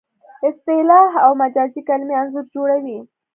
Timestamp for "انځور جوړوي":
2.21-2.99